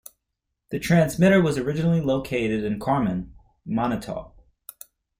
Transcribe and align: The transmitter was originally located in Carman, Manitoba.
The 0.71 0.79
transmitter 0.79 1.39
was 1.43 1.59
originally 1.59 2.01
located 2.01 2.63
in 2.63 2.79
Carman, 2.79 3.35
Manitoba. 3.67 4.31